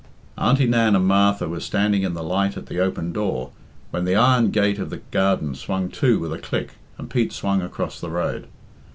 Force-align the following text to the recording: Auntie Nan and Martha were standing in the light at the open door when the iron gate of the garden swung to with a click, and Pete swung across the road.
Auntie 0.35 0.65
Nan 0.65 0.95
and 0.95 1.05
Martha 1.05 1.47
were 1.47 1.59
standing 1.59 2.01
in 2.01 2.15
the 2.15 2.23
light 2.23 2.57
at 2.57 2.65
the 2.65 2.79
open 2.79 3.13
door 3.13 3.51
when 3.91 4.03
the 4.03 4.15
iron 4.15 4.49
gate 4.49 4.79
of 4.79 4.89
the 4.89 4.97
garden 5.11 5.53
swung 5.53 5.89
to 5.91 6.17
with 6.17 6.33
a 6.33 6.39
click, 6.39 6.71
and 6.97 7.07
Pete 7.07 7.31
swung 7.31 7.61
across 7.61 7.99
the 8.01 8.09
road. 8.09 8.47